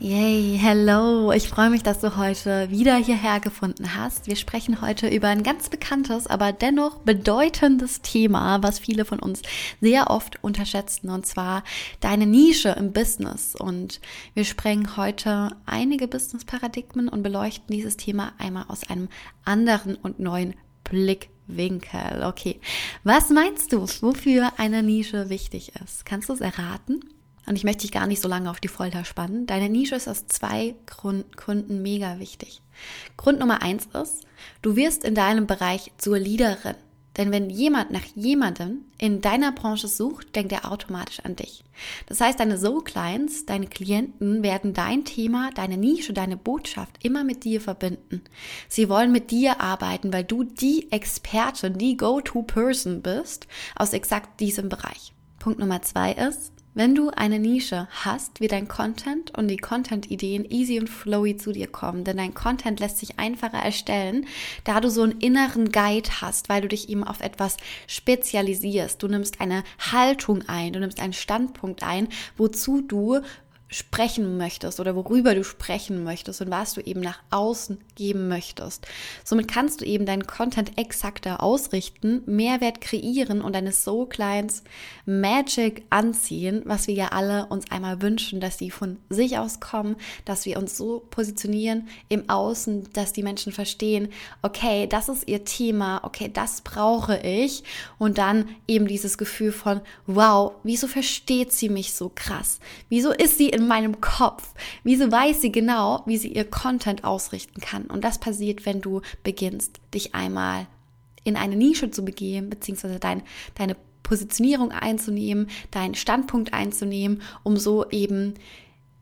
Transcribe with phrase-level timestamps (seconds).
[0.00, 1.30] Yay, hello!
[1.30, 4.26] Ich freue mich, dass du heute wieder hierher gefunden hast.
[4.26, 9.42] Wir sprechen heute über ein ganz bekanntes, aber dennoch bedeutendes Thema, was viele von uns
[9.80, 11.62] sehr oft unterschätzen, und zwar
[12.00, 13.54] deine Nische im Business.
[13.54, 14.00] Und
[14.34, 19.08] wir sprengen heute einige Business-Paradigmen und beleuchten dieses Thema einmal aus einem
[19.44, 22.24] anderen und neuen Blickwinkel.
[22.24, 22.60] Okay,
[23.04, 26.04] was meinst du, wofür eine Nische wichtig ist?
[26.04, 27.13] Kannst du es erraten?
[27.46, 29.46] Und ich möchte dich gar nicht so lange auf die Folter spannen.
[29.46, 32.62] Deine Nische ist aus zwei Gründen mega wichtig.
[33.16, 34.24] Grund Nummer eins ist,
[34.62, 36.76] du wirst in deinem Bereich zur Leaderin.
[37.16, 41.62] Denn wenn jemand nach jemandem in deiner Branche sucht, denkt er automatisch an dich.
[42.06, 47.44] Das heißt, deine Soul-Clients, deine Klienten werden dein Thema, deine Nische, deine Botschaft immer mit
[47.44, 48.22] dir verbinden.
[48.68, 54.68] Sie wollen mit dir arbeiten, weil du die Expertin, die Go-To-Person bist aus exakt diesem
[54.68, 55.12] Bereich.
[55.38, 60.44] Punkt Nummer zwei ist, wenn du eine Nische hast, wird dein Content und die Content-Ideen
[60.50, 64.26] easy und flowy zu dir kommen, denn dein Content lässt sich einfacher erstellen,
[64.64, 69.02] da du so einen inneren Guide hast, weil du dich eben auf etwas spezialisierst.
[69.02, 73.20] Du nimmst eine Haltung ein, du nimmst einen Standpunkt ein, wozu du
[73.68, 78.86] sprechen möchtest oder worüber du sprechen möchtest und was du eben nach außen geben möchtest.
[79.24, 84.62] Somit kannst du eben deinen Content exakter ausrichten, Mehrwert kreieren und deine Soul Clients
[85.06, 89.96] Magic anziehen, was wir ja alle uns einmal wünschen, dass sie von sich aus kommen,
[90.24, 94.08] dass wir uns so positionieren im Außen, dass die Menschen verstehen,
[94.42, 97.64] okay, das ist ihr Thema, okay, das brauche ich
[97.98, 102.60] und dann eben dieses Gefühl von, wow, wieso versteht sie mich so krass?
[102.88, 104.54] Wieso ist sie in in meinem Kopf.
[104.82, 107.86] Wieso weiß sie genau, wie sie ihr Content ausrichten kann?
[107.86, 110.66] Und das passiert, wenn du beginnst, dich einmal
[111.24, 113.22] in eine Nische zu begeben, beziehungsweise dein,
[113.54, 118.34] deine Positionierung einzunehmen, deinen Standpunkt einzunehmen, um so eben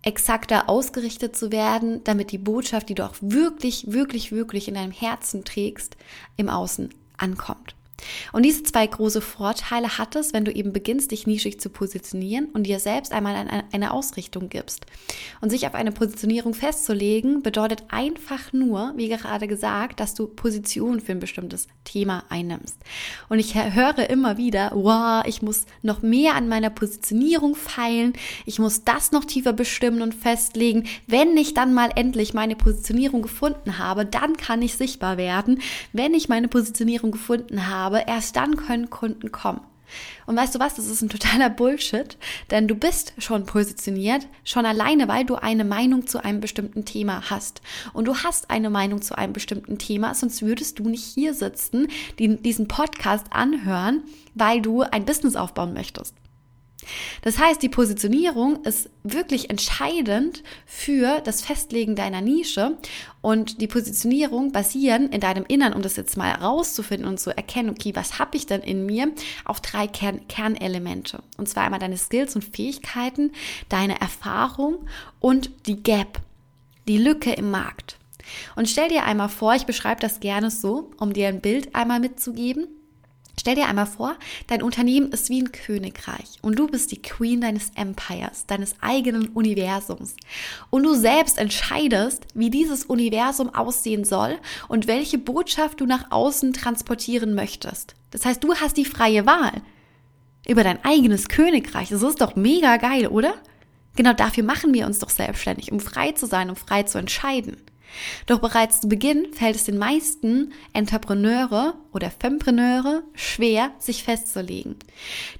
[0.02, 4.92] exakter ausgerichtet zu werden, damit die Botschaft, die du auch wirklich, wirklich, wirklich in deinem
[4.92, 5.96] Herzen trägst,
[6.36, 7.74] im Außen ankommt.
[8.32, 12.46] Und diese zwei große Vorteile hat es, wenn du eben beginnst, dich nischig zu positionieren
[12.52, 14.86] und dir selbst einmal eine Ausrichtung gibst.
[15.40, 21.00] Und sich auf eine Positionierung festzulegen, bedeutet einfach nur, wie gerade gesagt, dass du Position
[21.00, 22.76] für ein bestimmtes Thema einnimmst.
[23.28, 28.14] Und ich höre immer wieder, wow, ich muss noch mehr an meiner Positionierung feilen,
[28.46, 30.86] ich muss das noch tiefer bestimmen und festlegen.
[31.06, 35.60] Wenn ich dann mal endlich meine Positionierung gefunden habe, dann kann ich sichtbar werden.
[35.92, 39.60] Wenn ich meine Positionierung gefunden habe, habe, erst dann können Kunden kommen.
[40.26, 42.16] Und weißt du was, das ist ein totaler Bullshit,
[42.50, 47.31] denn du bist schon positioniert, schon alleine, weil du eine Meinung zu einem bestimmten Thema
[47.31, 47.60] hast.
[47.92, 51.88] Und du hast eine Meinung zu einem bestimmten Thema, sonst würdest du nicht hier sitzen,
[52.19, 54.02] diesen Podcast anhören,
[54.34, 56.14] weil du ein Business aufbauen möchtest.
[57.22, 62.76] Das heißt, die Positionierung ist wirklich entscheidend für das Festlegen deiner Nische
[63.20, 67.70] und die Positionierung basieren in deinem Innern, um das jetzt mal rauszufinden und zu erkennen,
[67.70, 69.12] okay, was habe ich denn in mir,
[69.44, 71.22] auf drei Kern Kernelemente.
[71.37, 73.32] Und zwar einmal deine Skills und Fähigkeiten,
[73.69, 74.87] deine Erfahrung
[75.20, 76.20] und die Gap,
[76.88, 77.99] die Lücke im Markt.
[78.56, 82.00] Und stell dir einmal vor, ich beschreibe das gerne so, um dir ein Bild einmal
[82.00, 82.69] mitzugeben.
[83.42, 84.14] Stell dir einmal vor,
[84.47, 89.30] dein Unternehmen ist wie ein Königreich und du bist die Queen deines Empires, deines eigenen
[89.30, 90.14] Universums.
[90.70, 94.38] Und du selbst entscheidest, wie dieses Universum aussehen soll
[94.69, 97.96] und welche Botschaft du nach außen transportieren möchtest.
[98.12, 99.61] Das heißt, du hast die freie Wahl
[100.46, 101.88] über dein eigenes Königreich.
[101.88, 103.34] Das ist doch mega geil, oder?
[103.96, 107.56] Genau dafür machen wir uns doch selbstständig, um frei zu sein, um frei zu entscheiden.
[108.27, 114.77] Doch bereits zu Beginn fällt es den meisten Entrepreneure oder Fempreneure schwer, sich festzulegen.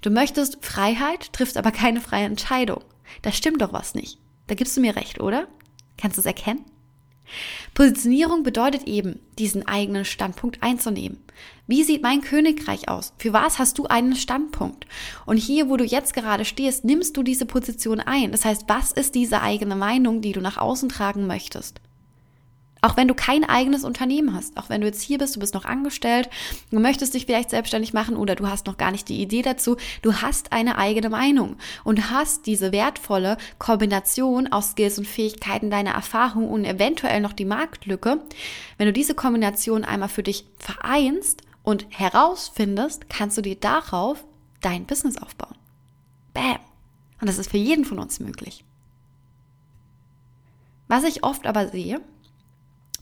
[0.01, 2.85] Du möchtest Freiheit, triffst aber keine freie Entscheidung.
[3.23, 4.19] Da stimmt doch was nicht.
[4.47, 5.49] Da gibst du mir recht, oder?
[5.97, 6.65] Kannst du es erkennen?
[7.75, 11.19] Positionierung bedeutet eben, diesen eigenen Standpunkt einzunehmen.
[11.67, 13.15] Wie sieht mein Königreich aus?
[13.19, 14.87] Für was hast du einen Standpunkt?
[15.25, 18.33] Und hier, wo du jetzt gerade stehst, nimmst du diese Position ein.
[18.33, 21.81] Das heißt, was ist diese eigene Meinung, die du nach außen tragen möchtest?
[22.84, 25.55] Auch wenn du kein eigenes Unternehmen hast, auch wenn du jetzt hier bist, du bist
[25.55, 26.29] noch angestellt,
[26.73, 29.76] du möchtest dich vielleicht selbstständig machen oder du hast noch gar nicht die Idee dazu,
[30.02, 35.93] du hast eine eigene Meinung und hast diese wertvolle Kombination aus Skills und Fähigkeiten, deiner
[35.93, 38.20] Erfahrung und eventuell noch die Marktlücke.
[38.79, 44.25] Wenn du diese Kombination einmal für dich vereinst und herausfindest, kannst du dir darauf
[44.61, 45.56] dein Business aufbauen.
[46.34, 46.58] Bam!
[47.20, 48.64] Und das ist für jeden von uns möglich.
[50.88, 52.00] Was ich oft aber sehe,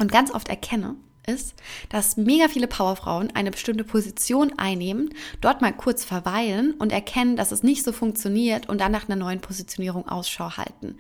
[0.01, 1.55] und ganz oft erkenne, ist,
[1.91, 5.11] dass mega viele Powerfrauen eine bestimmte Position einnehmen,
[5.41, 9.17] dort mal kurz verweilen und erkennen, dass es nicht so funktioniert und dann nach einer
[9.17, 10.97] neuen Positionierung Ausschau halten.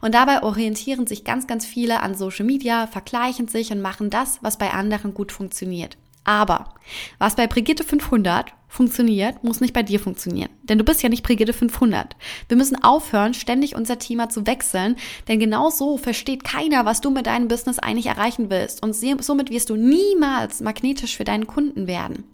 [0.00, 4.38] Und dabei orientieren sich ganz, ganz viele an Social Media, vergleichen sich und machen das,
[4.42, 5.96] was bei anderen gut funktioniert.
[6.24, 6.74] Aber
[7.18, 10.50] was bei Brigitte 500 funktioniert, muss nicht bei dir funktionieren.
[10.62, 12.16] Denn du bist ja nicht Brigitte 500.
[12.48, 14.96] Wir müssen aufhören, ständig unser Thema zu wechseln,
[15.28, 18.82] denn genau so versteht keiner, was du mit deinem Business eigentlich erreichen willst.
[18.82, 22.24] Und somit wirst du niemals magnetisch für deinen Kunden werden.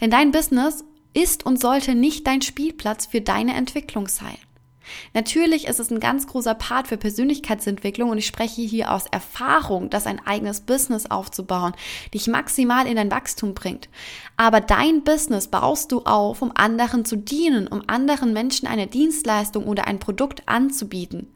[0.00, 0.84] Denn dein Business
[1.14, 4.36] ist und sollte nicht dein Spielplatz für deine Entwicklung sein.
[5.14, 9.90] Natürlich ist es ein ganz großer Part für Persönlichkeitsentwicklung und ich spreche hier aus Erfahrung,
[9.90, 11.72] dass ein eigenes Business aufzubauen
[12.14, 13.88] dich maximal in dein Wachstum bringt.
[14.36, 19.66] Aber dein Business baust du auf, um anderen zu dienen, um anderen Menschen eine Dienstleistung
[19.66, 21.28] oder ein Produkt anzubieten.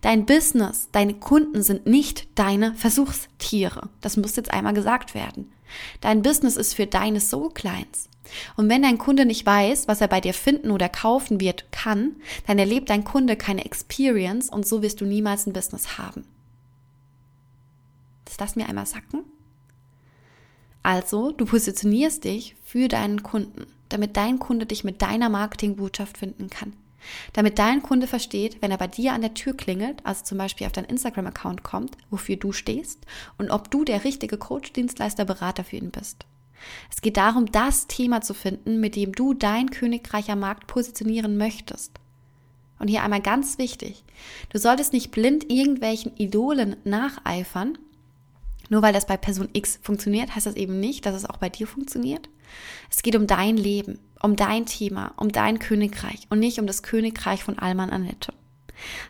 [0.00, 3.88] Dein Business, deine Kunden sind nicht deine Versuchstiere.
[4.00, 5.52] Das muss jetzt einmal gesagt werden.
[6.00, 8.08] Dein Business ist für deine Soul Clients.
[8.56, 12.16] Und wenn dein Kunde nicht weiß, was er bei dir finden oder kaufen wird, kann,
[12.46, 16.24] dann erlebt dein Kunde keine Experience und so wirst du niemals ein Business haben.
[18.24, 19.24] Das lass mir einmal sacken.
[20.82, 26.48] Also, du positionierst dich für deinen Kunden, damit dein Kunde dich mit deiner Marketingbotschaft finden
[26.48, 26.72] kann.
[27.32, 30.66] Damit dein Kunde versteht, wenn er bei dir an der Tür klingelt, also zum Beispiel
[30.66, 33.06] auf deinen Instagram-Account kommt, wofür du stehst
[33.38, 36.26] und ob du der richtige Coach, Dienstleister, Berater für ihn bist.
[36.90, 41.36] Es geht darum, das Thema zu finden, mit dem du dein Königreich am Markt positionieren
[41.36, 41.92] möchtest.
[42.78, 44.04] Und hier einmal ganz wichtig,
[44.48, 47.78] du solltest nicht blind irgendwelchen Idolen nacheifern.
[48.70, 51.50] Nur weil das bei Person X funktioniert, heißt das eben nicht, dass es auch bei
[51.50, 52.30] dir funktioniert.
[52.88, 56.82] Es geht um dein Leben, um dein Thema, um dein Königreich und nicht um das
[56.82, 58.32] Königreich von Alman Annette.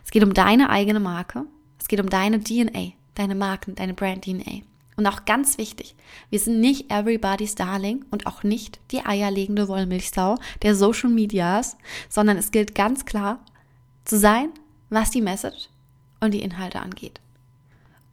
[0.03, 1.45] Es geht um deine eigene Marke,
[1.79, 4.63] es geht um deine DNA, deine Marken, deine Brand DNA.
[4.97, 5.95] Und auch ganz wichtig,
[6.29, 11.77] wir sind nicht everybody's darling und auch nicht die eierlegende Wollmilchsau der Social Medias,
[12.09, 13.39] sondern es gilt ganz klar
[14.05, 14.49] zu sein,
[14.89, 15.69] was die Message
[16.19, 17.21] und die Inhalte angeht.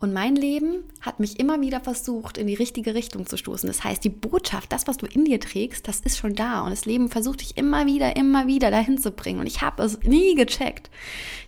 [0.01, 3.67] Und mein Leben hat mich immer wieder versucht, in die richtige Richtung zu stoßen.
[3.67, 6.61] Das heißt, die Botschaft, das, was du in dir trägst, das ist schon da.
[6.61, 9.41] Und das Leben versucht dich immer wieder, immer wieder dahin zu bringen.
[9.41, 10.89] Und ich habe es nie gecheckt.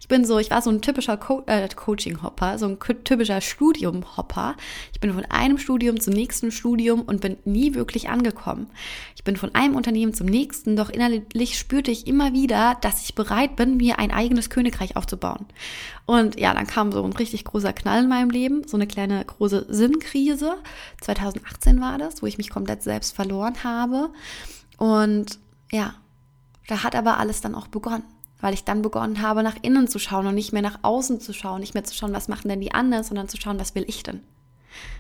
[0.00, 4.56] Ich bin so, ich war so ein typischer Co äh, Coaching-Hopper, so ein typischer Studium-Hopper.
[4.93, 8.67] Ich bin von einem Studium zum nächsten Studium und bin nie wirklich angekommen.
[9.14, 13.14] Ich bin von einem Unternehmen zum nächsten, doch innerlich spürte ich immer wieder, dass ich
[13.14, 15.46] bereit bin, mir ein eigenes Königreich aufzubauen.
[16.06, 19.25] Und ja, dann kam so ein richtig großer Knall in meinem Leben, so eine kleine
[19.25, 20.56] große Sinnkrise.
[21.00, 24.10] 2018 war das, wo ich mich komplett selbst verloren habe.
[24.78, 25.38] Und
[25.70, 25.94] ja,
[26.69, 28.04] da hat aber alles dann auch begonnen
[28.40, 31.32] weil ich dann begonnen habe, nach innen zu schauen und nicht mehr nach außen zu
[31.32, 33.84] schauen, nicht mehr zu schauen, was machen denn die anderen, sondern zu schauen, was will
[33.87, 34.22] ich denn?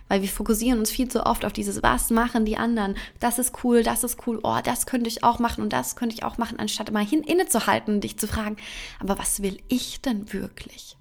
[0.08, 2.96] Weil wir fokussieren uns viel zu oft auf dieses, was machen die anderen?
[3.20, 6.14] Das ist cool, das ist cool, oh, das könnte ich auch machen und das könnte
[6.14, 8.56] ich auch machen, anstatt immer hin innezuhalten und dich zu fragen,
[8.98, 10.96] aber was will ich denn wirklich?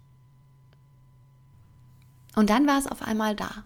[2.40, 3.66] Und dann war es auf einmal da.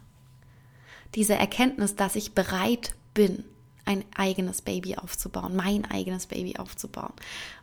[1.13, 3.43] Diese Erkenntnis, dass ich bereit bin,
[3.85, 7.13] ein eigenes Baby aufzubauen, mein eigenes Baby aufzubauen.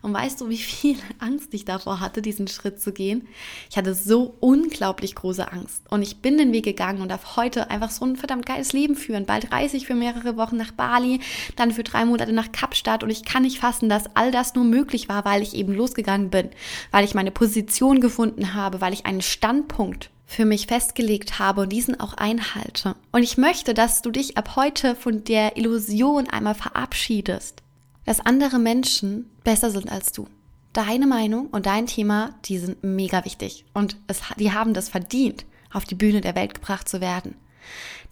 [0.01, 3.27] Und weißt du, wie viel Angst ich davor hatte, diesen Schritt zu gehen?
[3.69, 5.83] Ich hatte so unglaublich große Angst.
[5.89, 8.95] Und ich bin den Weg gegangen und darf heute einfach so ein verdammt geiles Leben
[8.95, 9.25] führen.
[9.25, 11.19] Bald reise ich für mehrere Wochen nach Bali,
[11.57, 14.63] dann für drei Monate nach Kapstadt und ich kann nicht fassen, dass all das nur
[14.63, 16.51] möglich war, weil ich eben losgegangen bin,
[16.89, 21.73] weil ich meine Position gefunden habe, weil ich einen Standpunkt für mich festgelegt habe und
[21.73, 22.95] diesen auch einhalte.
[23.11, 27.61] Und ich möchte, dass du dich ab heute von der Illusion einmal verabschiedest,
[28.05, 30.27] dass andere Menschen besser sind als du.
[30.71, 35.45] Deine Meinung und dein Thema, die sind mega wichtig und es, die haben das verdient,
[35.73, 37.35] auf die Bühne der Welt gebracht zu werden.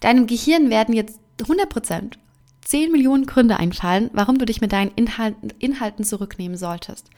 [0.00, 2.18] Deinem Gehirn werden jetzt 100 Prozent
[2.66, 7.08] 10 Millionen Gründe einfallen, warum du dich mit deinen Inhalten, Inhalten zurücknehmen solltest.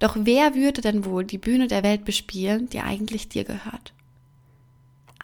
[0.00, 3.94] Doch wer würde denn wohl die Bühne der Welt bespielen, die eigentlich dir gehört?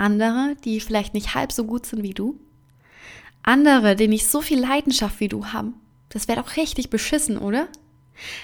[0.01, 2.39] Andere, die vielleicht nicht halb so gut sind wie du,
[3.43, 5.75] andere, die nicht so viel Leidenschaft wie du haben.
[6.09, 7.69] Das wäre doch richtig beschissen, oder?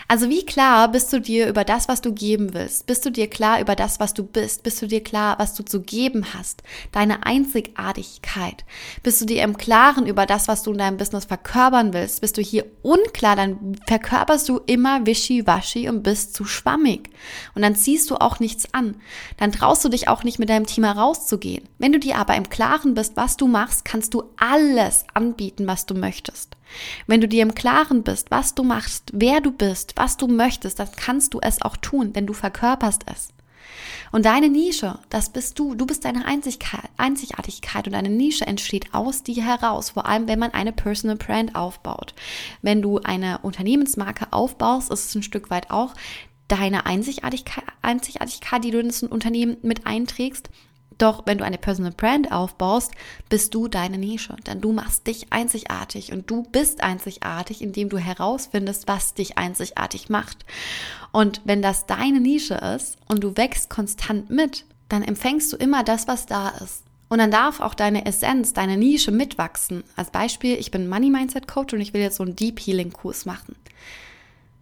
[0.09, 2.87] Also wie klar bist du dir über das, was du geben willst?
[2.87, 4.62] Bist du dir klar über das, was du bist?
[4.62, 6.62] Bist du dir klar, was du zu geben hast?
[6.92, 8.64] Deine Einzigartigkeit?
[9.02, 12.21] Bist du dir im Klaren über das, was du in deinem Business verkörpern willst?
[12.21, 17.11] Bist du hier unklar, dann verkörperst du immer wischiwaschi und bist zu schwammig.
[17.54, 18.97] Und dann ziehst du auch nichts an.
[19.37, 21.68] Dann traust du dich auch nicht mit deinem Thema rauszugehen.
[21.78, 25.87] Wenn du dir aber im Klaren bist, was du machst, kannst du alles anbieten, was
[25.87, 26.56] du möchtest.
[27.06, 30.78] Wenn du dir im Klaren bist, was du machst, wer du bist, was du möchtest,
[30.78, 33.28] dann kannst du es auch tun, denn du verkörperst es.
[34.12, 35.75] Und deine Nische, das bist du.
[35.75, 40.54] Du bist deine Einzigartigkeit und deine Nische entsteht aus dir heraus, vor allem wenn man
[40.54, 42.14] eine Personal Brand aufbaut.
[42.62, 45.94] Wenn du eine Unternehmensmarke aufbaust, ist es ein Stück weit auch
[46.49, 50.49] deine Einzigartigkeit, Einzigartigkeit die du in das Unternehmen mit einträgst.
[50.99, 52.93] Doch wenn du eine Personal Brand aufbaust,
[53.29, 54.35] bist du deine Nische.
[54.47, 60.09] Denn du machst dich einzigartig und du bist einzigartig, indem du herausfindest, was dich einzigartig
[60.09, 60.45] macht.
[61.12, 65.85] Und wenn das deine Nische ist und du wächst konstant mit, dann empfängst du immer
[65.85, 66.85] das, was da ist.
[67.09, 69.85] Und dann darf auch deine Essenz, deine Nische mitwachsen.
[69.95, 72.93] Als Beispiel, ich bin Money Mindset Coach und ich will jetzt so einen Deep Healing
[72.93, 73.55] Kurs machen.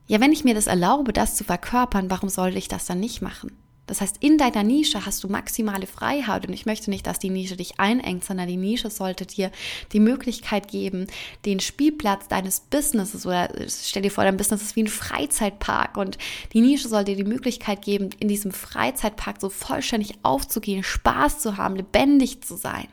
[0.06, 3.22] Ja, wenn ich mir das erlaube, das zu verkörpern, warum sollte ich das dann nicht
[3.22, 3.56] machen?
[3.86, 7.28] Das heißt, in deiner Nische hast du maximale Freiheit und ich möchte nicht, dass die
[7.28, 9.50] Nische dich einengt, sondern die Nische sollte dir
[9.92, 11.06] die Möglichkeit geben,
[11.44, 16.16] den Spielplatz deines Businesses oder stell dir vor, dein Business ist wie ein Freizeitpark und
[16.54, 21.58] die Nische soll dir die Möglichkeit geben, in diesem Freizeitpark so vollständig aufzugehen, Spaß zu
[21.58, 22.88] haben, lebendig zu sein.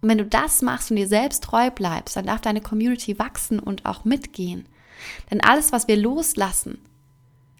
[0.00, 3.60] Und wenn du das machst und dir selbst treu bleibst, dann darf deine Community wachsen
[3.60, 4.66] und auch mitgehen.
[5.30, 6.78] Denn alles, was wir loslassen,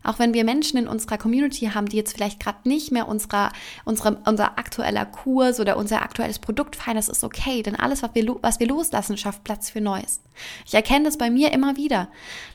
[0.03, 3.53] auch wenn wir Menschen in unserer Community haben, die jetzt vielleicht gerade nicht mehr unserer,
[3.85, 8.15] unsere, unser aktueller Kurs oder unser aktuelles Produkt feiern, das ist okay, denn alles, was
[8.15, 10.21] wir, was wir loslassen, schafft Platz für Neues.
[10.67, 12.09] Ich erkenne das bei mir immer wieder.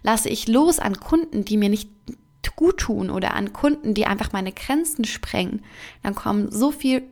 [0.03, 1.89] Lasse ich los an Kunden, die mir nicht
[2.57, 5.63] gut tun oder an Kunden, die einfach meine Grenzen sprengen,
[6.03, 7.03] dann kommen so viel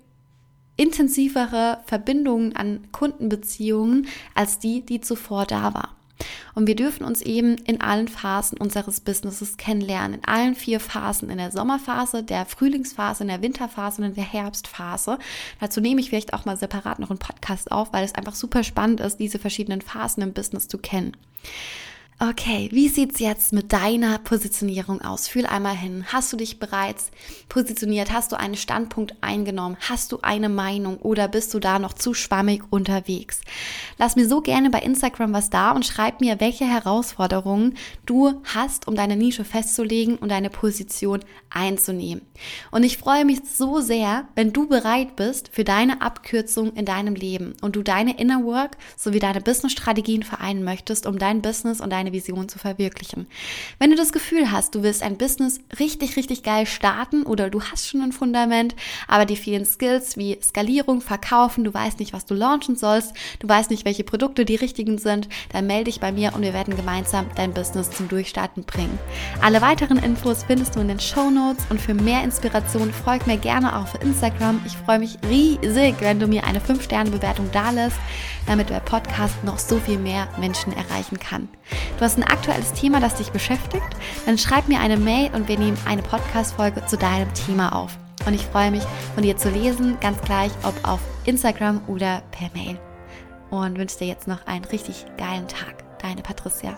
[0.75, 5.94] intensivere Verbindungen an Kundenbeziehungen als die, die zuvor da war.
[6.55, 10.19] Und wir dürfen uns eben in allen Phasen unseres Businesses kennenlernen.
[10.19, 11.29] In allen vier Phasen.
[11.29, 15.19] In der Sommerphase, der Frühlingsphase, in der Winterphase und in der Herbstphase.
[15.59, 18.63] Dazu nehme ich vielleicht auch mal separat noch einen Podcast auf, weil es einfach super
[18.63, 21.15] spannend ist, diese verschiedenen Phasen im Business zu kennen.
[22.17, 25.27] Okay, wie sieht's jetzt mit deiner Positionierung aus?
[25.27, 26.05] Fühl einmal hin.
[26.13, 27.12] Hast du dich bereits
[27.50, 28.10] positioniert?
[28.10, 29.75] Hast du einen Standpunkt eingenommen?
[29.81, 33.41] Hast du eine Meinung oder bist du da noch zu schwammig unterwegs?
[33.98, 38.88] Lass mir so gerne bei Instagram was da und schreib mir, welche Herausforderungen du hast,
[38.88, 41.19] um deine Nische festzulegen und deine Position
[41.50, 42.25] einzunehmen.
[42.72, 47.15] Und ich freue mich so sehr, wenn du bereit bist für deine Abkürzung in deinem
[47.15, 51.89] Leben und du deine Inner Work sowie deine Business-Strategien vereinen möchtest, um dein Business und
[51.91, 53.27] deine deine Vision zu verwirklichen.
[53.79, 57.62] Wenn du das Gefühl hast, du willst ein Business richtig, richtig geil starten oder du
[57.62, 58.75] hast schon ein Fundament,
[59.07, 63.50] aber die vielen Skills wie Skalierung, Verkaufen, du weißt nicht, was du launchen sollst, du
[63.50, 66.75] weißt nicht, welche Produkte die richtigen sind, dann melde dich bei mir und wir werden
[66.75, 68.97] gemeinsam dein Business zum Durchstarten bringen.
[69.41, 73.38] Alle weiteren Infos findest du in den Show Notes und für mehr Inspiration folg mir
[73.38, 74.62] gerne auf Instagram.
[74.65, 77.97] Ich freue mich riesig, wenn du mir eine 5-Sterne-Bewertung da lässt,
[78.45, 81.50] damit der Podcast noch so viel mehr Menschen erreichen kann.
[81.97, 83.87] Du hast ein aktuelles Thema, das dich beschäftigt,
[84.25, 87.97] dann schreib mir eine Mail und wir nehmen eine Podcast-Folge zu deinem Thema auf.
[88.25, 88.83] Und ich freue mich,
[89.13, 92.77] von dir zu lesen, ganz gleich, ob auf Instagram oder per Mail.
[93.49, 95.83] Und wünsche dir jetzt noch einen richtig geilen Tag.
[96.01, 96.77] Deine Patricia.